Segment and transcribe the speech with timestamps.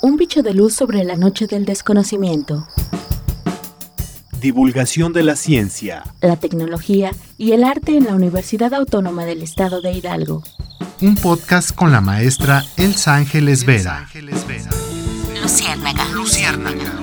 [0.00, 2.68] Un bicho de luz sobre la noche del desconocimiento.
[4.40, 9.80] Divulgación de la ciencia, la tecnología y el arte en la Universidad Autónoma del Estado
[9.80, 10.44] de Hidalgo.
[11.02, 14.08] Un podcast con la maestra Elsa Ángeles Vera.
[15.42, 16.04] Luciérnaga.
[16.14, 16.94] Luciérnaga.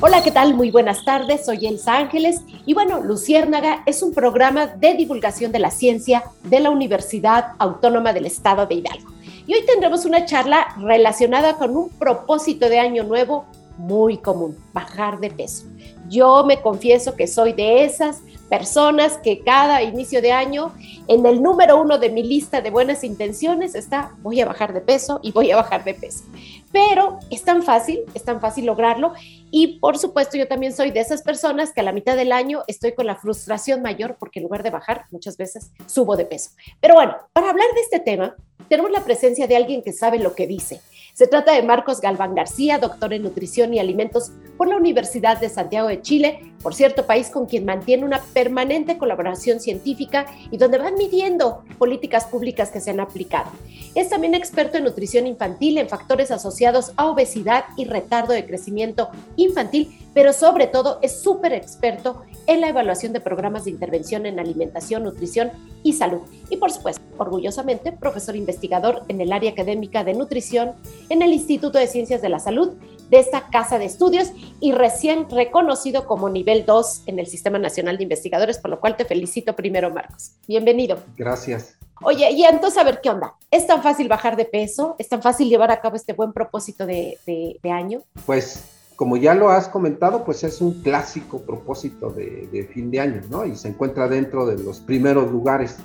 [0.00, 0.54] Hola, ¿qué tal?
[0.54, 5.58] Muy buenas tardes, soy Elsa Ángeles y bueno, Luciérnaga es un programa de divulgación de
[5.58, 9.17] la ciencia de la Universidad Autónoma del Estado de Hidalgo.
[9.48, 13.46] Y hoy tendremos una charla relacionada con un propósito de año nuevo
[13.78, 15.64] muy común, bajar de peso.
[16.10, 20.74] Yo me confieso que soy de esas personas que cada inicio de año,
[21.06, 24.82] en el número uno de mi lista de buenas intenciones está, voy a bajar de
[24.82, 26.24] peso y voy a bajar de peso.
[26.72, 29.12] Pero es tan fácil, es tan fácil lograrlo.
[29.50, 32.62] Y por supuesto, yo también soy de esas personas que a la mitad del año
[32.66, 36.50] estoy con la frustración mayor porque en lugar de bajar, muchas veces subo de peso.
[36.80, 38.36] Pero bueno, para hablar de este tema,
[38.68, 40.80] tenemos la presencia de alguien que sabe lo que dice.
[41.18, 45.48] Se trata de Marcos Galván García, doctor en nutrición y alimentos por la Universidad de
[45.48, 50.78] Santiago de Chile, por cierto, país con quien mantiene una permanente colaboración científica y donde
[50.78, 53.50] van midiendo políticas públicas que se han aplicado.
[53.96, 59.08] Es también experto en nutrición infantil, en factores asociados a obesidad y retardo de crecimiento
[59.34, 64.40] infantil, pero sobre todo es súper experto en la evaluación de programas de intervención en
[64.40, 65.50] alimentación, nutrición
[65.82, 66.20] y salud.
[66.50, 70.72] Y por supuesto, orgullosamente, profesor investigador en el área académica de nutrición
[71.08, 72.74] en el Instituto de Ciencias de la Salud
[73.10, 77.96] de esta casa de estudios y recién reconocido como nivel 2 en el Sistema Nacional
[77.96, 80.32] de Investigadores, por lo cual te felicito primero, Marcos.
[80.46, 80.98] Bienvenido.
[81.16, 81.76] Gracias.
[82.02, 83.34] Oye, y entonces a ver qué onda.
[83.50, 84.94] ¿Es tan fácil bajar de peso?
[84.98, 88.02] ¿Es tan fácil llevar a cabo este buen propósito de, de, año?
[88.24, 88.64] Pues
[88.98, 93.20] como ya lo has comentado, pues es un clásico propósito de, de, fin de año,
[93.30, 93.46] ¿no?
[93.46, 95.76] Y se encuentra dentro de los primeros lugares,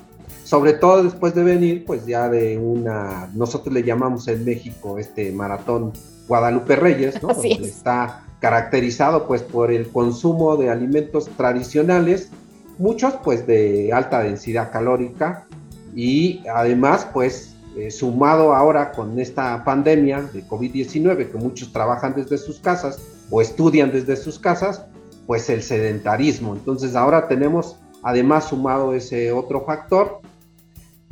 [0.42, 5.30] sobre todo después de venir, pues ya de una, nosotros le llamamos en México este
[5.30, 5.92] maratón
[6.26, 7.28] Guadalupe Reyes, ¿no?
[7.34, 12.30] Donde está caracterizado pues por el consumo de alimentos tradicionales,
[12.78, 15.46] muchos pues de alta densidad calórica
[15.94, 22.38] y además pues eh, sumado ahora con esta pandemia de COVID-19 que muchos trabajan desde
[22.38, 24.84] sus casas o estudian desde sus casas,
[25.26, 26.54] pues el sedentarismo.
[26.54, 30.20] Entonces ahora tenemos además sumado ese otro factor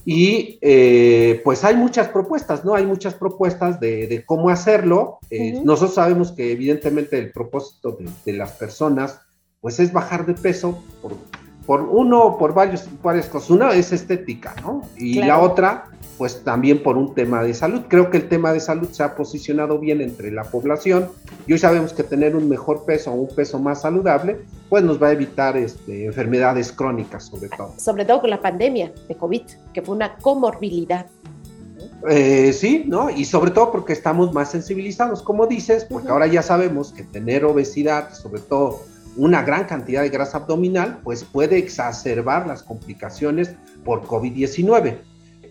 [0.04, 2.74] y eh, pues hay muchas propuestas, ¿no?
[2.74, 5.18] Hay muchas propuestas de, cómo hacerlo.
[5.30, 9.20] Eh, nosotros sabemos que evidentemente el propósito de, las personas
[9.60, 11.12] pues es bajar de peso por,
[11.66, 13.50] por uno, por varios, varias cosas.
[13.50, 14.82] Una es estética, ¿no?
[14.96, 15.84] Y la otra
[16.22, 17.82] pues también por un tema de salud.
[17.88, 21.08] Creo que el tema de salud se ha posicionado bien entre la población
[21.48, 25.02] y hoy sabemos que tener un mejor peso o un peso más saludable, pues nos
[25.02, 27.74] va a evitar este, enfermedades crónicas sobre todo.
[27.76, 31.06] Sobre todo con la pandemia de COVID, que fue una comorbilidad.
[32.08, 33.10] Eh, sí, ¿no?
[33.10, 37.44] Y sobre todo porque estamos más sensibilizados, como dices, porque ahora ya sabemos que tener
[37.44, 38.82] obesidad, sobre todo
[39.16, 44.98] una gran cantidad de grasa abdominal, pues puede exacerbar las complicaciones por COVID-19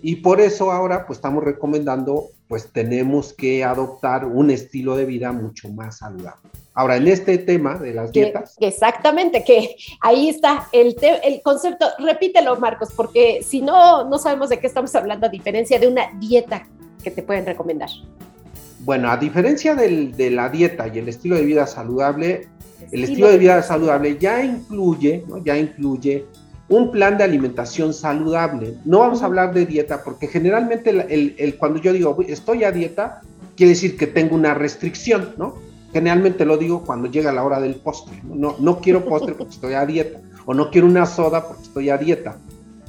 [0.02, 5.32] y por eso ahora pues estamos recomendando pues tenemos que adoptar un estilo de vida
[5.32, 6.50] mucho más saludable.
[6.74, 8.58] Ahora, en este tema de las dietas.
[8.60, 14.60] exactamente, que ahí está el, el concepto, repítelo Marcos, porque si no, no sabemos de
[14.60, 16.68] qué estamos hablando a diferencia de una dieta
[17.02, 17.90] que te pueden recomendar.
[18.84, 22.48] Bueno, a diferencia del, de la dieta y el estilo de vida saludable,
[22.92, 25.38] el estilo de vida saludable ya incluye, ¿no?
[25.44, 26.26] ya incluye
[26.72, 28.76] un plan de alimentación saludable.
[28.86, 33.22] No vamos a hablar de dieta porque generalmente el, cuando yo digo estoy a dieta,
[33.58, 35.56] quiere decir que tengo una restricción, ¿no?
[35.92, 38.22] Generalmente lo digo cuando llega la hora del postre.
[38.24, 40.22] No, no, quiero postre porque estoy a dieta.
[40.46, 42.38] O no quiero una soda porque estoy a dieta.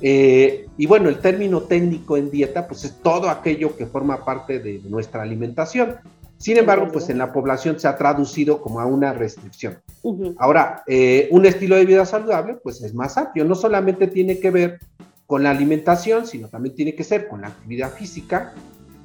[0.03, 4.59] Eh, y bueno, el término técnico en dieta, pues es todo aquello que forma parte
[4.59, 5.97] de nuestra alimentación.
[6.39, 9.79] Sin embargo, pues en la población se ha traducido como a una restricción.
[10.39, 13.45] Ahora, eh, un estilo de vida saludable, pues es más amplio.
[13.45, 14.81] No solamente tiene que ver
[15.29, 18.55] con la alimentación, sino también tiene que ser con la actividad física.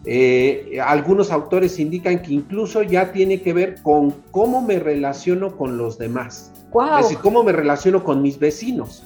[0.04, 5.78] Eh, algunos autores indican que incluso ya tiene que ver con cómo me relaciono con
[5.78, 6.52] los demás.
[7.00, 9.04] Es decir, cómo me relaciono con mis vecinos.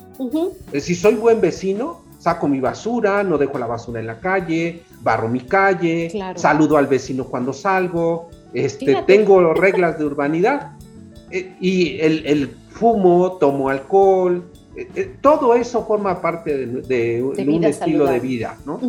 [0.67, 4.83] Es decir, soy buen vecino, saco mi basura, no dejo la basura en la calle,
[5.01, 10.73] barro mi calle, saludo al vecino cuando salgo, este, tengo reglas de urbanidad
[11.31, 14.43] eh, y el, fumo, tomo alcohol,
[14.75, 18.79] eh, eh, todo eso forma parte de, un estilo de vida, ¿no?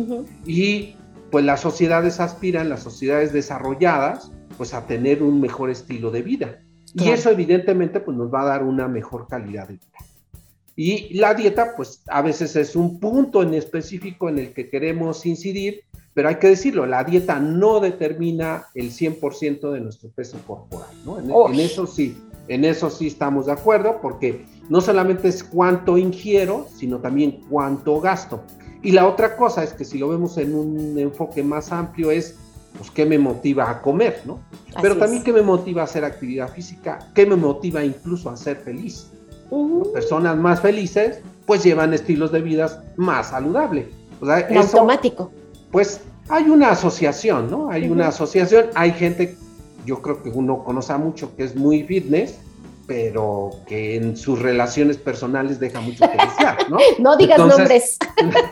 [0.45, 0.95] Y
[1.31, 6.59] pues las sociedades aspiran, las sociedades desarrolladas, pues a tener un mejor estilo de vida.
[6.93, 10.12] Y eso evidentemente pues nos va a dar una mejor calidad de vida.
[10.75, 15.25] Y la dieta, pues a veces es un punto en específico en el que queremos
[15.25, 15.83] incidir,
[16.13, 21.19] pero hay que decirlo, la dieta no determina el 100% de nuestro peso corporal, ¿no?
[21.49, 22.15] En, eso sí,
[22.47, 27.99] en eso sí estamos de acuerdo, porque no solamente es cuánto ingiero, sino también cuánto
[27.99, 28.43] gasto.
[28.83, 32.35] Y la otra cosa es que si lo vemos en un enfoque más amplio es,
[32.77, 34.39] pues, ¿qué me motiva a comer, no?
[34.81, 36.99] Pero también, ¿qué me motiva a hacer actividad física?
[37.13, 39.07] ¿Qué me motiva incluso a ser feliz?
[39.93, 43.87] Personas más felices, pues llevan estilos de vida más saludables.
[44.21, 45.31] O automático
[45.73, 47.69] pues hay una asociación, ¿no?
[47.69, 49.35] Hay una asociación, hay gente,
[49.85, 52.37] yo creo que uno conoce mucho que es muy fitness,
[52.85, 56.77] pero que en sus relaciones personales deja mucho que desear, ¿no?
[56.99, 57.97] no digas nombres.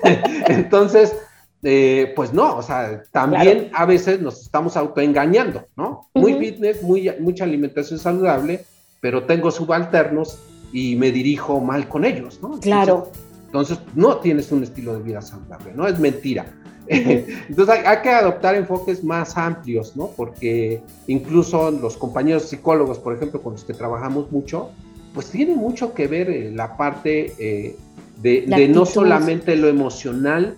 [0.48, 1.16] entonces,
[1.62, 6.10] eh, pues no, o sea, también a veces nos estamos autoengañando, ¿no?
[6.16, 8.66] Muy fitness, muy, mucha alimentación saludable,
[9.00, 10.40] pero tengo subalternos
[10.72, 12.60] y me dirijo mal con ellos, ¿no?
[12.60, 13.12] Claro.
[13.46, 15.88] Entonces, no tienes un estilo de vida saludable, ¿no?
[15.88, 16.46] Es mentira.
[16.88, 20.08] Entonces hay, que adoptar enfoques más amplios, ¿no?
[20.08, 24.72] Porque incluso los compañeros psicólogos, por ejemplo, con los que trabajamos mucho,
[25.14, 27.78] pues tiene mucho que ver eh, la parte eh,
[28.22, 30.58] de, no solamente lo emocional,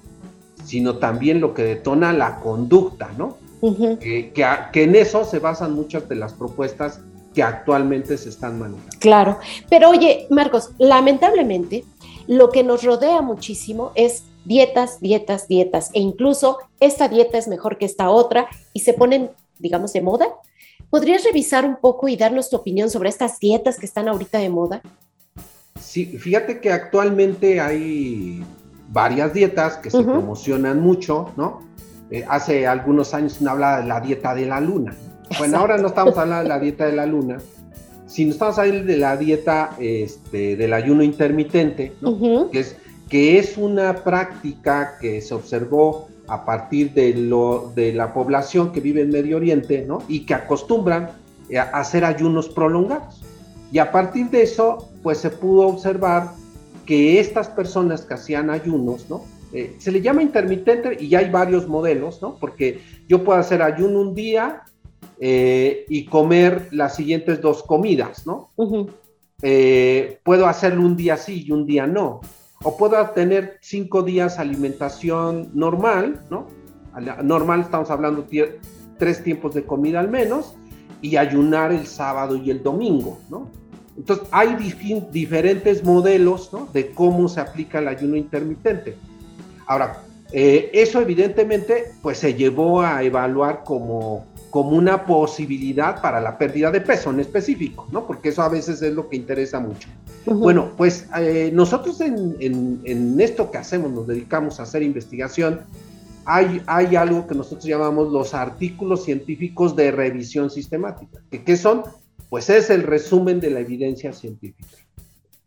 [0.64, 3.38] sino también lo que detona la conducta, ¿no?
[4.00, 4.32] que,
[4.74, 7.00] que en eso se basan muchas de las propuestas
[7.34, 8.98] que actualmente se están manejando.
[9.00, 9.40] Claro,
[9.70, 11.84] pero oye, Marcos, lamentablemente
[12.28, 17.78] lo que nos rodea muchísimo es dietas, dietas, dietas, e incluso esta dieta es mejor
[17.78, 20.28] que esta otra y se ponen, digamos, de moda.
[20.90, 24.50] ¿Podrías revisar un poco y darnos tu opinión sobre estas dietas que están ahorita de
[24.50, 24.82] moda?
[25.80, 28.44] Sí, fíjate que actualmente hay
[28.90, 31.62] varias dietas que se promocionan mucho, ¿no?
[32.12, 34.96] Eh, hace algunos años se hablaba de la dieta de la luna.
[35.38, 37.38] Bueno, ahora no estamos hablando de la dieta de la luna,
[38.08, 42.50] sino estamos hablando de la dieta este, del ayuno intermitente, ¿no?
[42.52, 42.76] que es
[43.10, 48.80] que es una práctica que se observó a partir de, lo, de la población que
[48.80, 50.02] vive en Medio Oriente, ¿no?
[50.08, 51.12] Y que acostumbran
[51.56, 53.22] a hacer ayunos prolongados.
[53.72, 56.32] Y a partir de eso, pues se pudo observar
[56.88, 59.26] que estas personas que hacían ayunos, ¿no?
[59.52, 62.38] Eh, se le llama intermitente y hay varios modelos, ¿no?
[62.40, 64.64] Porque yo puedo hacer ayuno un día
[65.26, 68.50] eh, y comer las siguientes dos comidas, ¿no?
[69.42, 72.20] Eh, puedo hacerlo un día sí y un día no
[72.62, 76.48] o puedo tener cinco días alimentación normal, ¿no?
[77.24, 78.28] Normal estamos hablando
[78.98, 80.56] tres tiempos de comida al menos
[81.02, 83.48] y ayunar el sábado y el domingo, ¿no?
[83.96, 84.58] Entonces hay
[85.14, 86.68] diferentes modelos, ¿no?
[86.74, 88.98] De cómo se aplica el ayuno intermitente.
[89.68, 90.04] Ahora,
[90.34, 96.70] eh, eso evidentemente pues se llevó a evaluar como como una posibilidad para la pérdida
[96.70, 98.06] de peso en específico, ¿no?
[98.06, 99.90] Porque eso a veces es lo que interesa mucho.
[100.28, 105.62] Bueno, pues eh, nosotros en, esto que hacemos, nos dedicamos a hacer investigación,
[106.26, 111.20] hay, hay algo que nosotros llamamos los artículos científicos de revisión sistemática.
[111.32, 111.82] ¿Que, ¿Qué son?
[112.30, 114.78] Pues es el resumen de la evidencia científica.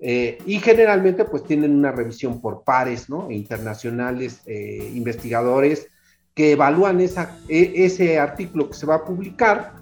[0.00, 3.31] Eh, y generalmente pues tienen una revisión por pares, ¿no?
[3.31, 5.87] Internacionales, eh, investigadores,
[6.37, 9.73] que evalúan esa, e, ese artículo que se va a publicar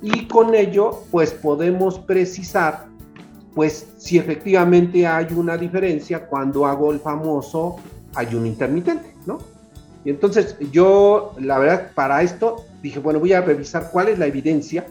[0.00, 2.86] y con ello pues podemos precisar
[3.54, 7.76] pues si efectivamente hay una diferencia cuando hago el famoso
[8.14, 9.38] ayuno intermitente, ¿no?
[10.04, 14.26] Y entonces yo, la verdad, para esto dije, bueno, voy a revisar cuál es la
[14.26, 14.86] evidencia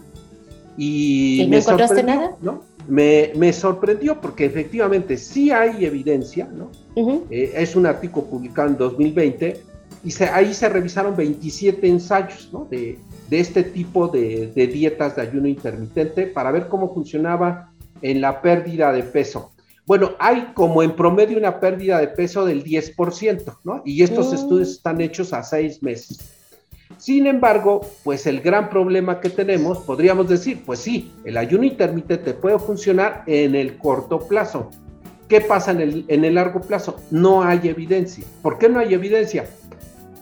[0.77, 2.35] y, me encontraste nada?
[2.41, 2.61] ¿no?
[2.87, 6.69] Me, me, sorprendió porque efectivamente sí hay evidencia, ¿no?
[7.31, 9.63] Eh, es un artículo publicado en 2020
[10.07, 12.97] y ahí se revisaron 27 ensayos de,
[13.29, 19.03] este tipo de, dietas de ayuno intermitente para ver cómo funcionaba en la pérdida de
[19.03, 19.51] peso.
[19.85, 23.81] Bueno, hay como en promedio una pérdida de peso del 10%, ¿no?
[23.83, 24.35] Y estos mm.
[24.35, 26.19] estudios están hechos a seis meses.
[26.97, 32.33] Sin embargo, pues el gran problema que tenemos, podríamos decir, pues sí, el ayuno intermitente
[32.33, 34.69] puede funcionar en el corto plazo.
[35.27, 36.95] ¿Qué pasa en el, en el largo plazo?
[37.11, 38.23] No hay evidencia.
[38.41, 39.45] ¿Por qué no hay evidencia?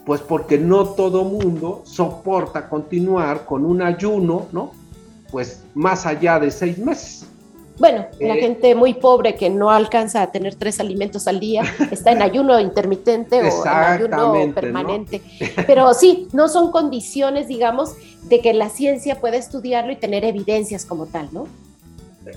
[0.06, 4.70] Pues porque no todo mundo soporta continuar con un ayuno, ¿no?
[5.32, 7.26] Pues más allá de seis meses.
[7.78, 11.62] Bueno, la eh, gente muy pobre que no alcanza a tener tres alimentos al día
[11.90, 15.20] está en ayuno intermitente o en ayuno permanente.
[15.66, 17.94] Pero sí, no son condiciones, digamos,
[18.28, 21.48] de que la ciencia pueda estudiarlo y tener evidencias como tal, ¿no?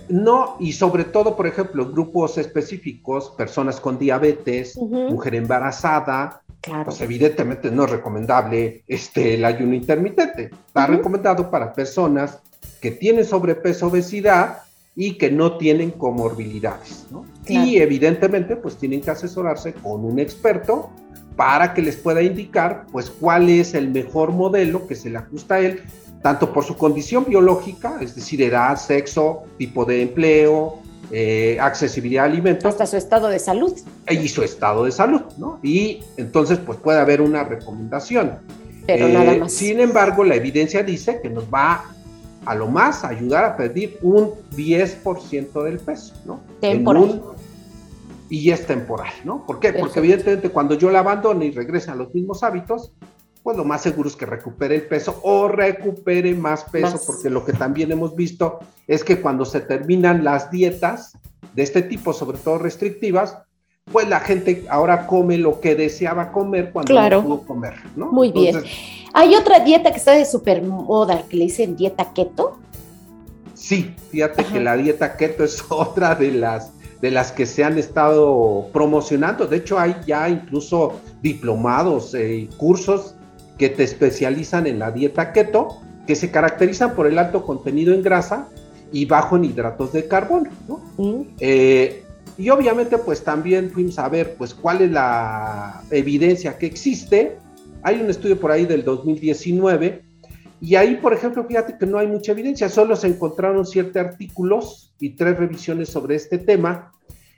[0.07, 7.71] No, y sobre todo, por ejemplo, grupos específicos, personas con diabetes, mujer embarazada, pues evidentemente
[7.71, 10.49] no es recomendable este, el ayuno intermitente.
[10.67, 12.39] Está recomendado para personas
[12.81, 14.59] que tienen sobrepeso, obesidad
[14.95, 17.07] y que no tienen comorbilidades.
[17.47, 20.89] Y evidentemente pues tienen que asesorarse con un experto
[21.35, 25.55] para que les pueda indicar pues cuál es el mejor modelo que se le ajusta
[25.55, 25.81] a él,
[26.21, 30.79] tanto por su condición biológica, es decir, edad, sexo, tipo de empleo,
[31.11, 32.65] eh, accesibilidad a alimentos.
[32.65, 33.73] Hasta su estado de salud.
[34.09, 35.59] Y su estado de salud, ¿no?
[35.63, 38.39] Y entonces pues puede haber una recomendación.
[38.85, 39.53] Pero nada más.
[39.53, 41.85] Sin embargo, la evidencia dice que nos va
[42.45, 46.41] a lo más ayudar a perder un 10% del peso, ¿no?
[46.59, 47.21] Temporal.
[48.29, 49.45] y es temporal, ¿no?
[49.45, 49.73] ¿Por qué?
[49.73, 52.91] Porque evidentemente cuando yo la abandono y regresa a los mismos hábitos,
[53.43, 57.45] pues lo más seguro es que recupere el peso o recupere más peso, porque lo
[57.45, 61.17] que también hemos visto es que cuando se terminan las dietas
[61.53, 63.37] de este tipo, sobre todo restrictivas,
[63.91, 68.11] pues la gente ahora come lo que deseaba comer cuando no pudo comer, ¿no?
[68.11, 68.61] Muy bien.
[69.13, 72.59] Hay otra dieta que está de super moda, que le dicen dieta keto.
[73.55, 77.77] Sí, fíjate que la dieta keto es otra de las de las que se han
[77.77, 79.47] estado promocionando.
[79.47, 83.15] De hecho, hay ya incluso diplomados y eh, cursos
[83.59, 88.01] que te especializan en la dieta keto, que se caracterizan por el alto contenido en
[88.01, 88.47] grasa
[88.91, 90.49] y bajo en hidratos de carbono.
[90.67, 90.81] ¿no?
[90.97, 91.21] Mm.
[91.39, 92.03] Eh,
[92.37, 97.37] y obviamente pues también fuimos a ver pues cuál es la evidencia que existe.
[97.83, 100.01] Hay un estudio por ahí del 2019
[100.61, 104.93] y ahí por ejemplo fíjate que no hay mucha evidencia, solo se encontraron ciertos artículos
[104.99, 106.93] y tres revisiones sobre este tema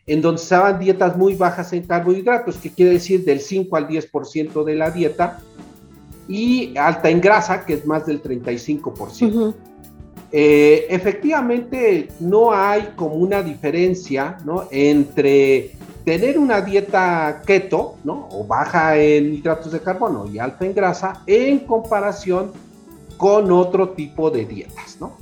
[0.07, 3.87] en donde se daban dietas muy bajas en carbohidratos, que quiere decir del 5 al
[3.87, 5.39] 10% de la dieta,
[6.31, 9.53] y alta en grasa, que es más del 35%.
[10.31, 14.65] Eh, efectivamente, no hay como una diferencia ¿no?
[14.71, 15.71] entre
[16.05, 18.29] tener una dieta keto, ¿no?
[18.31, 22.53] o baja en hidratos de carbono y alta en grasa, en comparación
[23.17, 24.97] con otro tipo de dietas.
[25.01, 25.17] ¿no?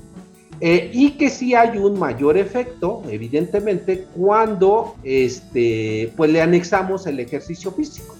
[0.62, 7.20] Eh, y que sí hay un mayor efecto, evidentemente, cuando este, pues le anexamos el
[7.20, 8.14] ejercicio físico.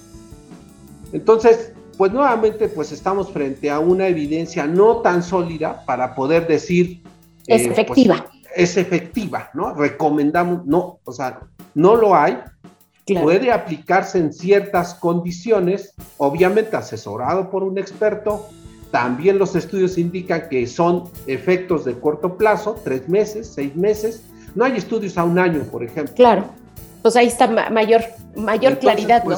[1.12, 7.02] Entonces, pues nuevamente pues estamos frente a una evidencia no tan sólida para poder decir...
[7.46, 8.26] Es eh, pues, efectiva.
[8.56, 9.74] es efectiva, ¿no?
[9.74, 11.40] Recomendamos, no, o sea,
[11.74, 12.38] no lo hay.
[13.22, 18.48] Puede aplicarse en ciertas condiciones, obviamente asesorado por un experto.
[18.90, 24.24] También los estudios indican que son efectos de corto plazo, tres meses, seis meses.
[24.54, 26.14] No hay estudios a un año, por ejemplo.
[26.14, 26.46] Claro,
[27.02, 28.00] pues ahí está mayor,
[28.36, 29.36] mayor claridad, ¿no?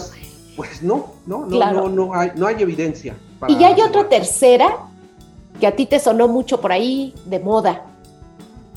[0.57, 3.17] Pues, no, no, no, no, no, hay, no hay evidencia.
[3.49, 4.87] y ya hay otra tercera
[5.59, 7.87] que a ti te sonó mucho por ahí de moda.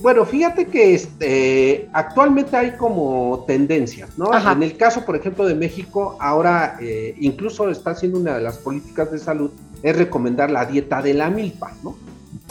[0.01, 4.29] Bueno, fíjate que este, actualmente hay como tendencias, ¿no?
[4.51, 8.57] En el caso, por ejemplo, de México, ahora eh, incluso está siendo una de las
[8.57, 9.51] políticas de salud,
[9.81, 11.95] es recomendar la dieta de la milpa, ¿no?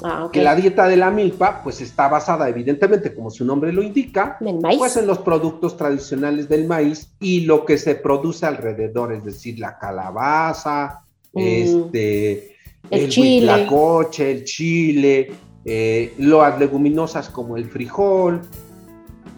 [0.03, 3.83] Ah, que la dieta de la milpa, pues está basada, evidentemente, como su nombre lo
[3.83, 4.79] indica, ¿En maíz?
[4.79, 9.59] pues en los productos tradicionales del maíz y lo que se produce alrededor, es decir,
[9.59, 11.38] la calabaza, mm.
[11.41, 12.57] este,
[12.91, 15.33] el, chile, la coche, el chile,
[15.64, 18.43] eh, las leguminosas como el frijol,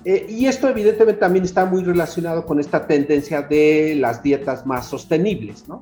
[0.09, 4.87] eh, y esto evidentemente también está muy relacionado con esta tendencia de las dietas más
[4.87, 5.81] sostenibles, ¿no?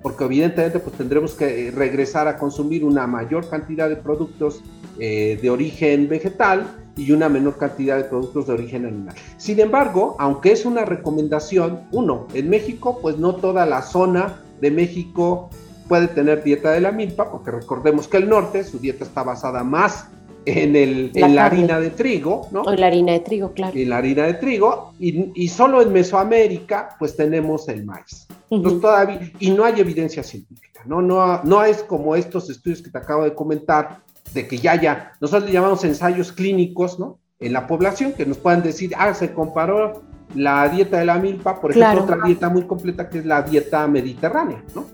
[0.00, 4.62] Porque evidentemente pues tendremos que regresar a consumir una mayor cantidad de productos
[5.00, 9.16] eh, de origen vegetal y una menor cantidad de productos de origen animal.
[9.38, 14.70] Sin embargo, aunque es una recomendación, uno, en México pues no toda la zona de
[14.70, 15.50] México
[15.88, 19.64] puede tener dieta de la milpa, porque recordemos que el norte, su dieta está basada
[19.64, 20.06] más
[20.46, 22.62] en, el, la, harina de trigo, ¿no?
[22.62, 23.76] O la harina de trigo, claro.
[23.76, 28.26] En la harina de trigo, y, y solo en Mesoamérica, pues tenemos el maíz.
[28.48, 31.00] todavía, y no hay evidencia científica, ¿no?
[31.00, 34.00] No, no es como estos estudios que te acabo de comentar,
[34.32, 37.18] de que ya, ya, nosotros le llamamos ensayos clínicos, ¿no?
[37.40, 40.02] En la población, que nos puedan decir, ah, se comparó
[40.34, 43.86] la dieta de la milpa, por ejemplo, otra dieta muy completa que es la dieta
[43.86, 44.86] mediterránea, ¿no?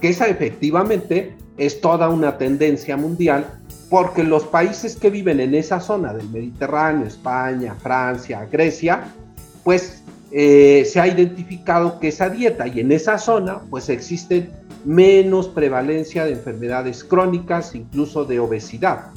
[0.00, 3.46] Que esa efectivamente es toda una tendencia mundial
[3.92, 9.04] porque los países que viven en esa zona del Mediterráneo, España, Francia, Grecia,
[9.64, 14.48] pues eh, se ha identificado que esa dieta y en esa zona pues existe
[14.86, 19.10] menos prevalencia de enfermedades crónicas, incluso de obesidad.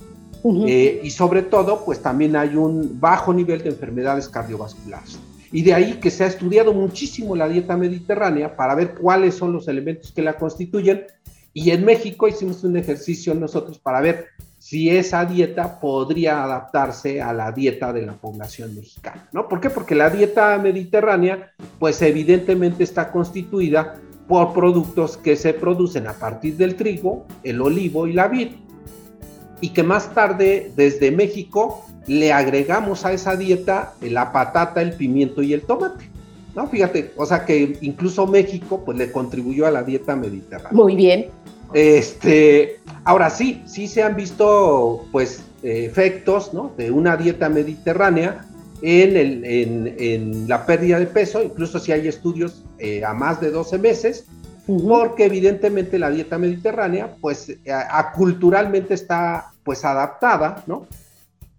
[0.68, 5.18] Eh, y sobre todo pues también hay un bajo nivel de enfermedades cardiovasculares.
[5.54, 9.54] Y de ahí que se ha estudiado muchísimo la dieta mediterránea para ver cuáles son
[9.54, 11.06] los elementos que la constituyen.
[11.54, 14.35] Y en México hicimos un ejercicio nosotros para ver
[14.66, 19.48] si esa dieta podría adaptarse a la dieta de la población mexicana, ¿no?
[19.48, 19.70] ¿Por qué?
[19.70, 26.58] Porque la dieta mediterránea, pues evidentemente está constituida por productos que se producen a partir
[26.58, 28.54] del trigo, el olivo y la vid,
[29.62, 35.44] y que más tarde desde México le agregamos a esa dieta la patata, el pimiento
[35.44, 36.10] y el tomate.
[36.56, 36.66] ¿no?
[36.66, 40.72] Fíjate, o sea que incluso México pues le contribuyó a la dieta mediterránea.
[40.72, 41.28] Muy bien.
[41.76, 46.72] Este, ahora sí, sí se han visto pues efectos, ¿no?
[46.78, 48.46] De una dieta mediterránea
[48.82, 53.52] en, el, en, la pérdida de peso, incluso si hay estudios eh, a más de
[53.52, 54.26] 12 meses,
[54.66, 57.58] porque evidentemente la dieta mediterránea, pues
[58.16, 60.88] culturalmente está pues adaptada, ¿no?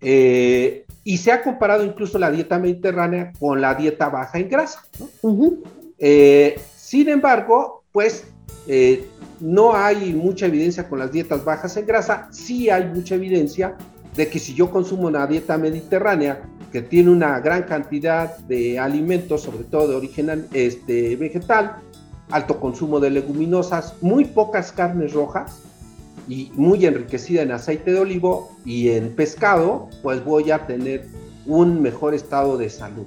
[0.00, 4.82] Eh, y se ha comparado incluso la dieta mediterránea con la dieta baja en grasa.
[5.98, 8.24] Eh, sin embargo, pues
[8.66, 9.06] eh,
[9.40, 13.76] no hay mucha evidencia con las dietas bajas en grasa, sí hay mucha evidencia
[14.16, 19.42] de que si yo consumo una dieta mediterránea que tiene una gran cantidad de alimentos,
[19.42, 21.76] sobre todo de origen este, vegetal,
[22.30, 25.62] alto consumo de leguminosas, muy pocas carnes rojas,
[26.28, 31.06] y muy enriquecida en aceite de olivo y en pescado, pues voy a tener
[31.46, 33.06] un mejor estado de salud.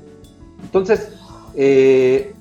[0.63, 1.10] Entonces,
[1.55, 2.34] eh,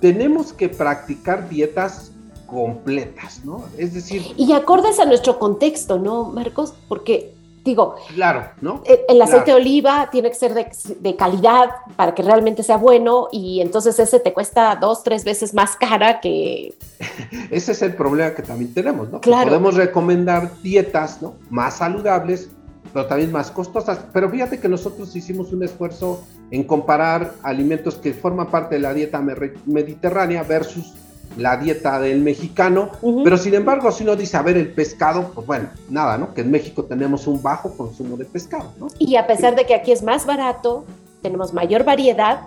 [0.00, 2.12] tenemos que practicar dietas
[2.46, 3.64] completas, ¿no?
[3.76, 4.34] Es decir...
[4.36, 6.74] Y acordes a nuestro contexto, ¿no, Marcos?
[6.88, 7.36] Porque
[7.66, 8.80] Digo, claro, ¿no?
[9.08, 13.60] El, aceite de oliva tiene que ser de, calidad para que realmente sea bueno y
[13.60, 16.74] entonces ese te cuesta dos, tres veces más cara que...
[17.50, 19.20] ese es el problema que también tenemos, ¿no?
[19.20, 21.34] Podemos recomendar dietas, ¿no?
[21.50, 22.50] Más saludables,
[22.92, 23.98] pero también más costosas.
[24.12, 28.94] Pero fíjate que nosotros hicimos un esfuerzo en comparar alimentos que forman parte de la
[28.94, 29.20] dieta
[29.64, 30.94] mediterránea versus
[31.36, 32.90] la dieta del mexicano,
[33.24, 36.32] pero sin embargo, si uno dice, a ver, el pescado, pues bueno, nada, ¿no?
[36.32, 38.88] Que en México tenemos un bajo consumo de pescado, ¿no?
[38.98, 40.84] Y a pesar de que aquí es más barato,
[41.22, 42.42] tenemos mayor variedad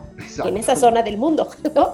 [0.46, 1.94] en esa zona del mundo, ¿no?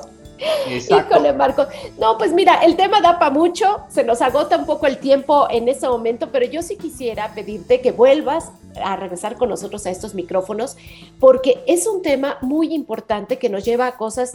[0.68, 1.16] Exacto.
[1.16, 1.66] Híjole, Marco.
[1.98, 5.48] No, pues mira, el tema da para mucho, se nos agota un poco el tiempo
[5.50, 8.52] en ese momento, pero yo sí quisiera pedirte que vuelvas
[8.84, 10.76] a regresar con nosotros a estos micrófonos,
[11.20, 14.34] porque es un tema muy importante que nos lleva a cosas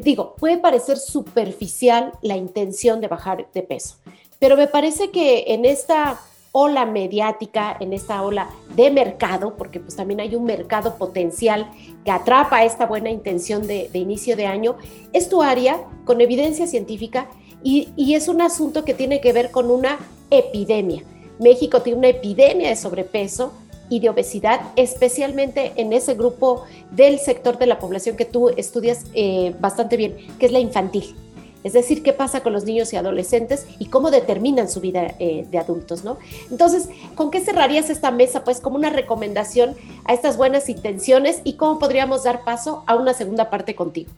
[0.00, 3.96] digo, puede parecer superficial la intención de bajar de peso,
[4.38, 6.20] pero me parece que en esta
[6.52, 11.70] ola mediática, en esta ola de mercado, porque pues también hay un mercado potencial
[12.04, 14.76] que atrapa esta buena intención de, inicio de año,
[15.12, 17.28] es tu área con evidencia científica
[17.64, 19.98] y es un asunto que tiene que ver con una
[20.30, 21.04] epidemia.
[21.38, 23.52] México tiene una epidemia de sobrepeso,
[23.92, 29.04] y de obesidad, especialmente en ese grupo del sector de la población que tú estudias
[29.12, 31.14] eh, bastante bien, que es la infantil.
[31.62, 35.46] Es decir, qué pasa con los niños y adolescentes y cómo determinan su vida eh,
[35.50, 36.16] de adultos, ¿no?
[36.50, 38.44] Entonces, ¿con qué cerrarías esta mesa?
[38.44, 39.76] Pues como una recomendación
[40.06, 44.10] a estas buenas intenciones y cómo podríamos dar paso a una segunda parte contigo.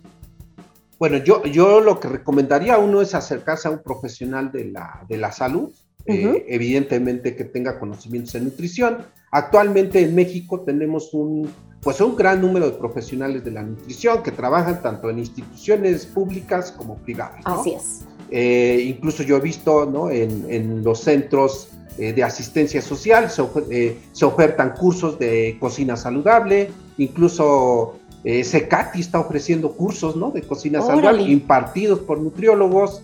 [1.01, 5.05] Bueno, yo, yo lo que recomendaría a uno es acercarse a un profesional de la,
[5.09, 5.73] de la salud,
[6.07, 8.99] eh, evidentemente que tenga conocimientos en nutrición.
[9.31, 14.31] Actualmente en México tenemos un, pues un gran número de profesionales de la nutrición que
[14.31, 17.41] trabajan tanto en instituciones públicas como privadas.
[17.45, 18.03] Así es.
[18.31, 20.11] Eh, incluso yo he visto ¿no?
[20.11, 26.71] en, en los centros eh, de asistencia social se, se, ofertan cursos de cocina saludable,
[26.99, 30.31] incluso Secati está ofreciendo cursos ¿no?
[30.31, 33.03] de cocina saludable impartidos por nutriólogos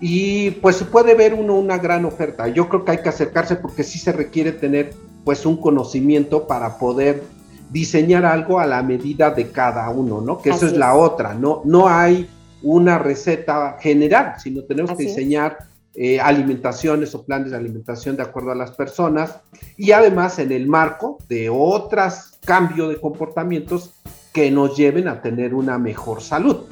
[0.00, 2.48] y pues puede ver uno una gran oferta.
[2.48, 6.78] Yo creo que hay que acercarse porque sí se requiere tener pues un conocimiento para
[6.78, 7.22] poder
[7.70, 10.40] diseñar algo a la medida de cada uno, ¿no?
[10.40, 12.28] Que eso es, la otra, no, no hay
[12.62, 15.58] una receta general, sino tenemos que diseñar
[15.94, 19.40] eh, alimentaciones o planes de alimentación de acuerdo a las personas
[19.76, 23.94] y además en el marco de otros cambios de comportamientos
[24.36, 26.66] que nos lleven a tener una mejor salud.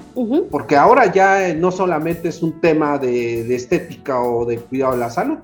[0.51, 4.99] Porque ahora ya eh, no solamente es un tema de, estética o de cuidado de
[4.99, 5.39] la salud,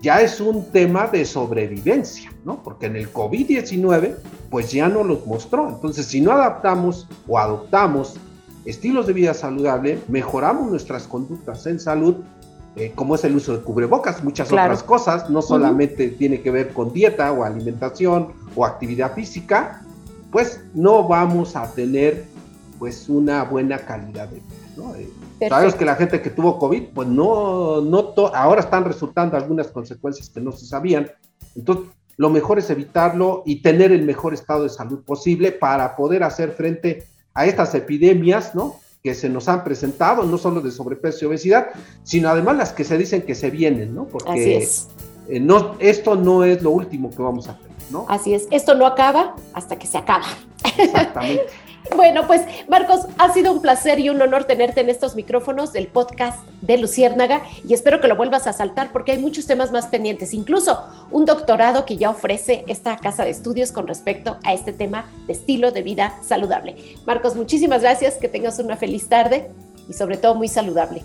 [0.00, 2.62] ya es un tema de sobrevivencia, ¿no?
[2.62, 4.14] Porque en el COVID-19,
[4.48, 5.68] pues ya no los mostró.
[5.68, 8.16] Entonces, si no adaptamos o adoptamos
[8.64, 12.14] estilos de vida saludable, mejoramos nuestras conductas en salud,
[12.76, 16.72] eh, como es el uso de cubrebocas, muchas otras cosas, no solamente tiene que ver
[16.72, 19.82] con dieta o alimentación o actividad física,
[20.30, 22.24] pues no vamos a tener
[22.78, 24.46] pues una buena calidad de vida.
[24.76, 24.94] ¿no?
[24.94, 25.10] Eh,
[25.48, 30.30] sabemos que la gente que tuvo COVID, pues no, no ahora están resultando algunas consecuencias
[30.30, 31.10] que no se sabían.
[31.56, 31.86] Entonces,
[32.16, 36.50] lo mejor es evitarlo y tener el mejor estado de salud posible para poder hacer
[36.50, 38.76] frente a estas epidemias, ¿no?
[39.02, 41.68] Que se nos han presentado, no solo de sobrepeso y obesidad,
[42.02, 44.06] sino además las que se dicen que se vienen, ¿no?
[44.06, 44.68] Porque
[45.28, 47.67] eh, no, esto no es lo último que vamos a hacer.
[48.08, 50.26] Así es, esto no acaba hasta que se acaba.
[50.76, 51.46] Exactamente.
[51.96, 55.86] Bueno, pues Marcos, ha sido un placer y un honor tenerte en estos micrófonos del
[55.86, 59.86] podcast de Luciérnaga y espero que lo vuelvas a saltar porque hay muchos temas más
[59.86, 64.72] pendientes, incluso un doctorado que ya ofrece esta casa de estudios con respecto a este
[64.72, 66.76] tema de estilo de vida saludable.
[67.06, 69.50] Marcos, muchísimas gracias, que tengas una feliz tarde
[69.88, 71.04] y sobre todo muy saludable.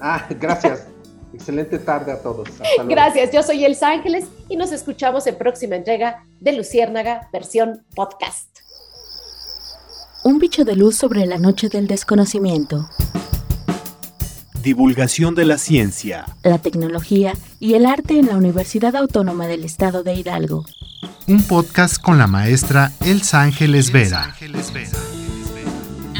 [0.00, 0.89] Ah, gracias.
[1.32, 2.48] Excelente tarde a todos.
[2.88, 8.48] Gracias, yo soy Elsa Ángeles y nos escuchamos en próxima entrega de Luciérnaga versión podcast.
[10.22, 12.88] Un bicho de luz sobre la noche del desconocimiento.
[14.62, 20.02] Divulgación de la ciencia, la tecnología y el arte en la Universidad Autónoma del Estado
[20.02, 20.66] de Hidalgo.
[21.26, 24.34] Un podcast con la maestra Elsa Ángeles Vera.
[24.40, 24.92] Luciérnaga.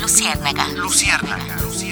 [0.01, 0.69] Luciérnaga.
[0.69, 1.57] Luciérnaga.
[1.63, 1.90] Luciérnaga.